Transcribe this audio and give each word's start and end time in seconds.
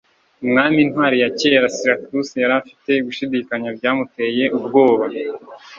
umwami 0.43 0.77
intwari 0.85 1.15
ya 1.23 1.29
kera 1.37 1.55
ya 1.63 1.69
syracuse 1.77 2.33
yari 2.43 2.53
afite 2.61 2.91
gushidikanya 3.05 3.69
byamuteye 3.77 4.43
ubwoba 4.57 5.05